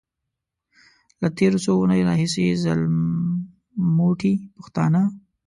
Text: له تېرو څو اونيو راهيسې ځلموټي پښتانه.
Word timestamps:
له 1.21 1.27
تېرو 1.37 1.57
څو 1.63 1.71
اونيو 1.77 2.07
راهيسې 2.09 2.43
ځلموټي 2.63 4.33
پښتانه. 4.55 5.01